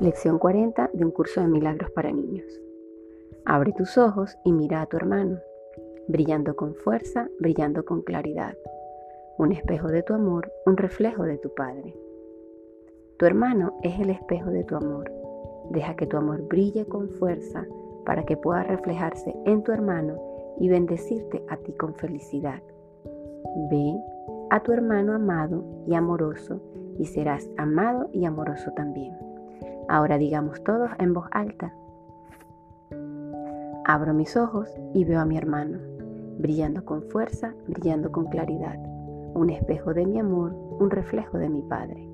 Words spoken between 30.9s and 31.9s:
en voz alta.